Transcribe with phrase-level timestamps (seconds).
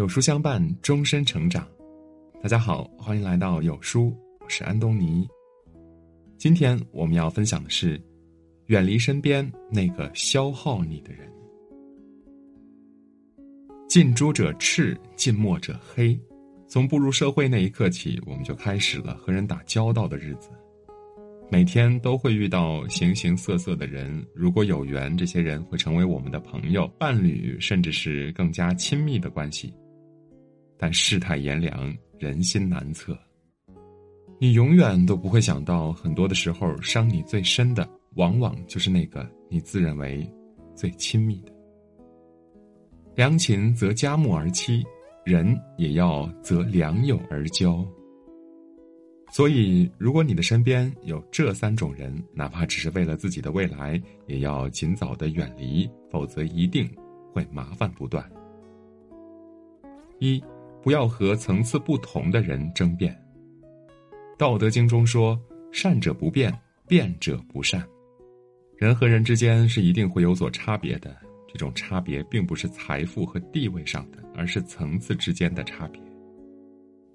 [0.00, 1.68] 有书相伴，终身成长。
[2.42, 5.28] 大家好，欢迎来到有书，我是安东尼。
[6.38, 8.00] 今天我们要分享的是，
[8.68, 11.30] 远离身边那个消耗你的人。
[13.90, 16.18] 近朱者赤，近墨者黑。
[16.66, 20.48] 从步入社会那一刻起，我们就开始了和人打交道的日子。
[21.50, 29.70] 每天都会遇到形形色色的人，如果有缘，这些人会成为我们的朋友、伴侣，甚至是更加亲密的关系。
[30.80, 33.14] 但世态炎凉，人心难测。
[34.38, 40.26] 你永远都不会想到，很多的时候，伤你最深的，往往就是那个你自认为
[40.74, 41.52] 最亲密的。
[43.14, 44.82] 良禽择佳木而栖，
[45.22, 47.86] 人也要择良友而交。
[49.30, 56.90] 所以，如果你的身边有这三种人，哪怕只是为了自己的未来，也要尽早的远离，否则一定
[57.32, 58.24] 会麻烦不断。
[60.18, 60.42] 一，
[60.82, 63.16] 不要和层次不同的人争辩。
[64.38, 65.38] 道德经中说
[65.70, 66.52] ：“善者不辩，
[66.88, 67.86] 辩者不善。”
[68.76, 71.14] 人和人之间是一定会有所差别的，
[71.46, 76.00] 这种差别并不是财富和地位上的，而是层次之间的差别。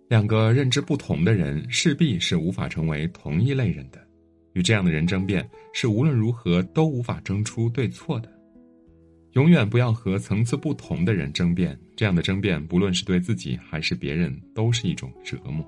[0.08, 4.00] 两个认知不同的人势必是无法成为同一类人的，
[4.54, 8.32] 与这样的人争辩是无论如何都无法争出对错的。
[9.36, 15.64] 永远不要和层次不同的人争辩，这样的争辩不论是对自己还是别人都是一种折磨。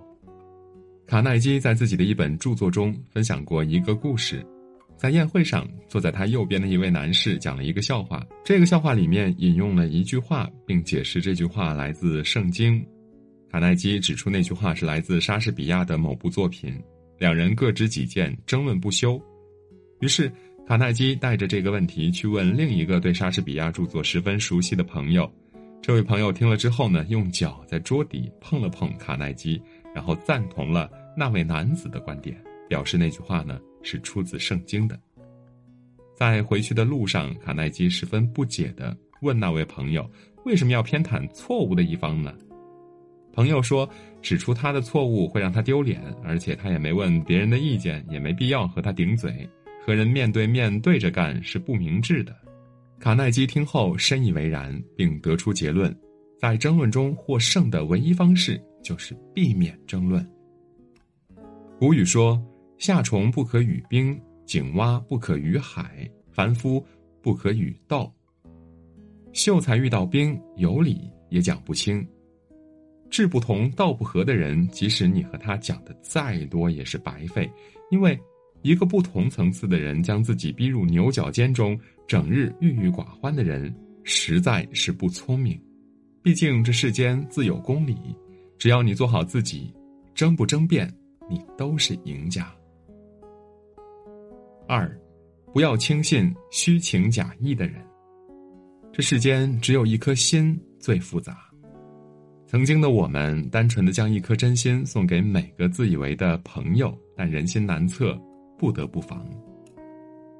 [1.06, 4.46] 卡耐基在自己的一本著作中分享过一个故事，
[4.96, 12.82] 在宴会上，坐在他右边的一位男士讲了一个笑话，这个笑话里面引用了一句话，并解释这句话来自圣经。
[13.52, 16.74] 卡耐基指出，那句话是来自莎士比亚的某部作品。
[17.20, 19.22] 两人各执己见，争论不休。
[20.00, 20.32] 于是，
[20.68, 25.32] 卡耐基带着这个问题去问另一个对莎士比亚著作十分熟悉的朋友。
[25.82, 29.62] 这位朋友听了之后呢，用脚在桌底碰了碰卡耐基，
[29.96, 32.36] 然后赞同了那位男子的观点，
[32.68, 35.00] 表示那句话呢是出自圣经的。
[36.14, 40.06] 在回去的路上，卡耐基十分不解地问那位朋友
[40.44, 42.34] ：“为什么要偏袒错误的一方呢？”
[43.32, 43.90] 朋友说
[44.22, 49.48] ：“指出他的错误会让他丢脸，而且他也没问别人的意见，也没必要和他顶嘴。
[49.88, 52.36] 和人面对面对着干是不明智的。”
[53.00, 55.98] 卡耐基听后深以为然，并得出结论：
[56.38, 60.30] 在争论中获胜的唯一方式就是避免争论。
[61.80, 62.38] 古语说
[62.78, 66.86] ：“夏虫不可语冰，井蛙不可语海，凡夫
[67.22, 68.14] 不可语道。”
[69.32, 72.06] 秀才遇到兵，有理也讲不清。
[73.10, 77.50] 志不同道不合的人，即使你和他讲的再多，也是白费。
[77.90, 78.20] 因为
[78.62, 83.74] 一个不同层次的人将自己逼入牛角尖中，整日郁郁寡欢的人，
[84.04, 85.60] 实在是不聪明。
[86.22, 87.96] 毕竟这世间自有公理，
[88.58, 89.74] 只要你做好自己，
[90.14, 90.92] 争不争辩，
[91.30, 92.52] 你都是赢家。
[94.68, 95.00] 二，
[95.54, 97.76] 不要轻信虚情假意的人。
[98.92, 101.38] 这世间只有一颗心最复杂。
[102.48, 108.20] 曾经的我们，单纯的将一颗真心送给每个自以为的朋友，但人心难测，
[108.58, 109.26] 不得不防。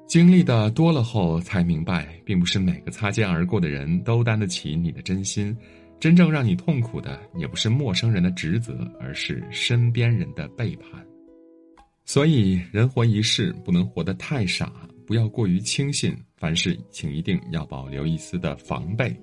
[0.06, 5.56] 经历的多了后，才明白，并不是每个擦肩而过的人都担得起你的真心。
[6.00, 11.04] 真正让你痛苦的，也不是陌生人的职责，而是身边人的背叛。
[12.04, 14.72] 所以，人活一世，不能活得太傻，
[15.06, 16.16] 不要过于轻信。
[16.36, 19.14] 凡事，请一定要保留一丝的防备。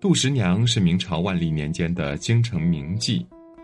[0.00, 3.22] 杜十娘是明朝万历年间的京城名妓，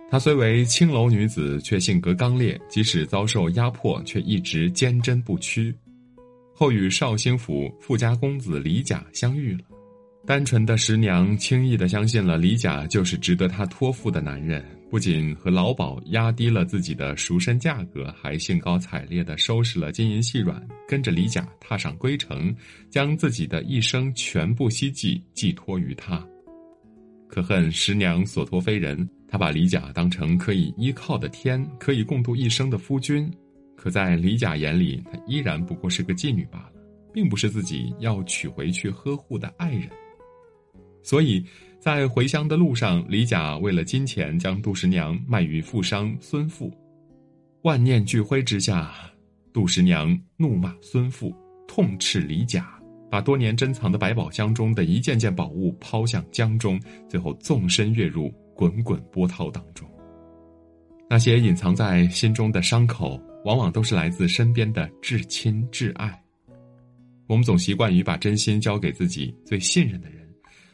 [0.08, 5.74] 她虽为青楼女子，却性格刚烈，即使遭受压迫，却一直坚贞不屈。
[6.54, 9.60] 后与绍兴府富家公子李甲相遇了，
[10.24, 22.54] 单纯的十娘轻易的相信了李甲就是值得她托付的男人，不仅和老鸨压低了自己的赎身价格，还兴高采烈的收拾了金银细软，跟着李甲踏上归程，
[22.88, 26.24] 将自己的一生全部希冀寄托于他。
[27.28, 33.30] 可恨十娘所托非人，他把李甲当成可以依靠的天，可以共度一生的夫君。
[33.76, 36.72] 可在李甲眼里，他依然不过是个妓女罢了，
[37.12, 39.88] 并不是自己要娶回去呵护的爱人。
[41.02, 41.44] 所以，
[41.78, 46.72] 在回乡的路上，李甲为了金钱将杜十娘卖与富商孙富。
[47.62, 48.92] 万念俱灰之下，
[49.52, 51.34] 杜十娘怒骂孙富，
[51.68, 52.72] 痛斥李甲。
[53.08, 59.88] 把多年珍藏的百宝箱中的一件件宝物抛向江中，最后纵身跃入滚滚波涛当中。
[61.08, 66.20] 那些隐藏在心中的伤口，往往都是来自身边的至亲至爱。
[67.28, 70.28] 我们总习惯于把真心交给自己最信任的人，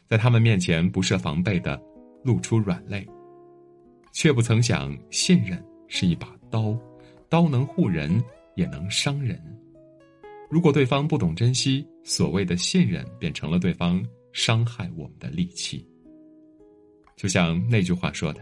[0.06, 1.78] 在他们面前不设防备的
[2.22, 3.06] 露出软肋，
[4.12, 6.74] 却不曾想信任是一把刀，
[7.28, 8.22] 刀能护人，
[8.54, 9.38] 也能伤人。
[10.50, 14.02] 如果对方不懂珍惜，所谓的信任便成了对方
[14.32, 15.86] 伤害我们的利器。
[17.22, 18.40] 就像那句话说的：“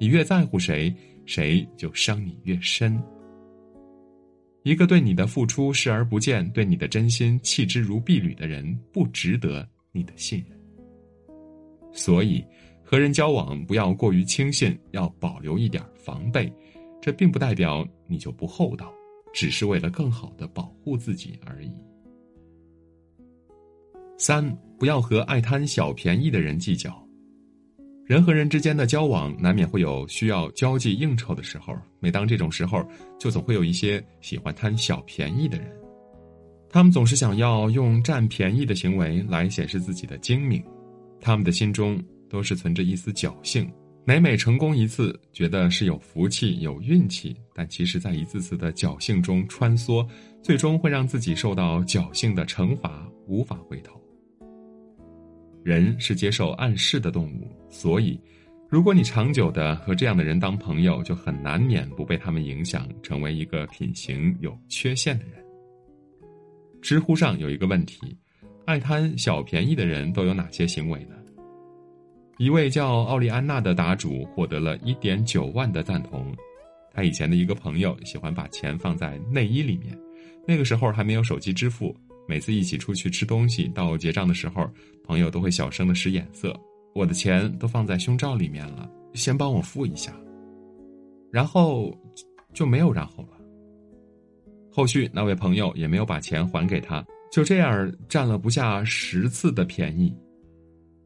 [0.00, 0.90] 你越在乎谁，
[1.26, 2.98] 谁就伤你越深。”
[4.64, 10.58] 一个对你的付出视而不见、对你的真心弃之如敝履的人，不值得你的信任。
[11.92, 12.42] 所以，
[12.82, 16.50] 和人交往不要过于轻信，要保留一点防备。
[17.02, 18.90] 这并不代表你就不厚道，
[19.34, 21.70] 只是为了更好的保护自己而已。
[24.16, 24.42] 三，
[24.78, 27.05] 不要和爱贪小便宜的人计较。
[28.06, 31.76] 人和人之间的交往，难免会有需要交际应酬的时候。
[31.98, 32.86] 每当这种时候，
[33.18, 35.68] 就总会有一些喜欢贪小便宜的人，
[36.70, 40.62] 他们总是想要用占便宜的行为来显示自己的精明。
[41.20, 42.00] 他们的心中
[42.30, 43.68] 都是存着一丝侥幸，
[44.04, 50.06] 每每成功一次，觉得是有福气、有运气，但其实，在一次次的侥幸中穿梭，
[50.44, 54.00] 最终会让自己受到侥幸的惩罚，无法回头。
[55.66, 58.16] 人是接受暗示的动物，所以，
[58.68, 65.44] 如果你长久的和这样的人当朋友，就很难免不被他们影响，成为一个品行有缺陷的人。
[66.80, 68.16] 知乎上有一个问题。
[68.64, 71.16] 爱贪小便宜的人都有哪些行为呢？
[72.38, 76.32] 一位叫奥利安娜的答主获得了一点九万的赞同。
[76.94, 79.98] 他以前的一个朋友喜欢把钱放在内衣里面，
[80.46, 81.92] 那个时候还没有手机支付，
[82.26, 84.68] 每次一起出去吃东西，到结账的时候，
[85.04, 86.54] 朋友都会小声的使眼色
[86.94, 90.12] ：“我的钱都放在胸罩里面了，先帮我付一下。”
[91.32, 91.96] 然后
[92.52, 93.38] 就没有然后了。
[94.70, 97.04] 后续那位朋友也没有把钱还给他。
[97.32, 100.14] 就这样占了不下十次的便宜。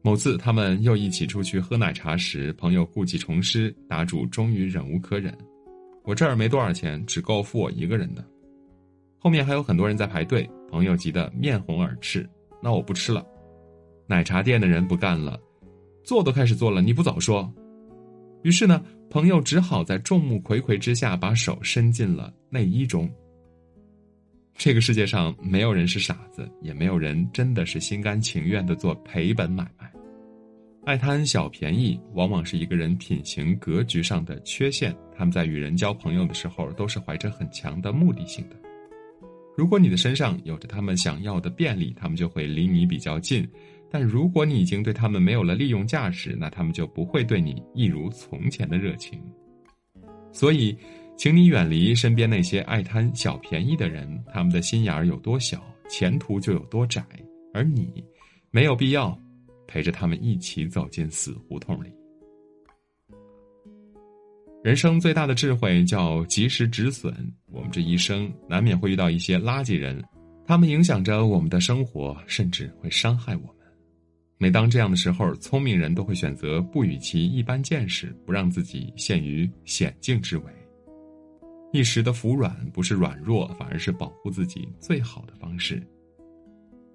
[0.01, 5.35] 某次他们又一起出去喝奶茶时，朋友故技重施，答主终于忍无可忍
[6.05, 8.23] ：“我这儿没多少钱，只够付我一个人的。”
[9.19, 12.27] 后面还有很多人在排队，朋友急得面红耳赤
[12.63, 13.23] ：“那我不吃了。”
[14.07, 15.37] 奶茶店的人不干了
[16.03, 17.53] ：“做都开始做了，你不早说！”
[18.43, 23.07] 于是呢，朋友只好在众目睽睽之下把手伸进了内衣中。
[24.57, 29.91] 这个世界上没有人是傻子，也没有人真的是心甘情愿的做赔本买卖。
[30.85, 34.95] 爱贪小便宜，往往是一个人品行格局上的缺陷。
[35.15, 38.55] 他们在与人交朋友的时候，都是怀着很强的目的性的。
[39.61, 43.43] 如果你的身上有着他们想要的便利，他们就会离你比较近；
[43.91, 49.21] 但如果你已经对他们没有了利用价值，那他们就不会对你一如从前的热情。
[50.31, 50.75] 所以。
[51.17, 57.05] 请你远离身边那些爱贪小便宜的人，他们的心眼儿有多小，前途就有多窄。
[57.53, 58.03] 而你，
[58.49, 59.15] 没有必要
[59.67, 61.89] 陪着他们一起走进死胡同里。
[64.63, 67.11] 人生最大的智慧叫及时止损。
[67.47, 69.99] 我们这一生难免会遇到一些垃圾人，
[70.45, 73.55] 他们影响着我们的生活，甚至会伤害我们。
[74.37, 80.43] 每当这样的时候，聪明人都会选择不与其一般见识，不让自己陷于险境之围。
[81.73, 85.81] 一时的服软不是软弱，反而是保护自己最好的方式。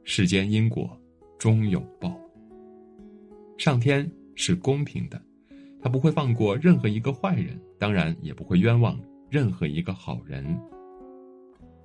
[0.04, 0.96] 世间因果
[1.36, 2.16] 终有报，
[3.58, 5.20] 上天是公平的，
[5.80, 8.98] 他不会放过任何一个坏人，当然也不会冤枉
[9.30, 10.58] 任何一个好人。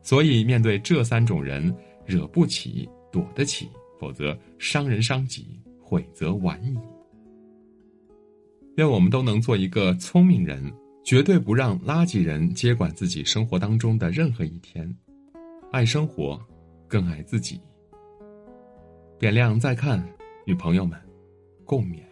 [0.01, 1.73] 所以，面对这三种人，
[2.05, 3.69] 惹不起，躲得起，
[3.99, 6.77] 否则伤人伤己，悔则晚矣。
[8.77, 10.71] 愿我们都能做一个聪明人。
[11.03, 14.87] 绝对不让垃圾人接管自己生活当中的任何一天，
[15.71, 16.39] 爱生活，
[16.87, 17.59] 更爱自己。
[19.17, 20.07] 点亮再看，
[20.45, 20.95] 与朋友们
[21.65, 22.10] 共勉。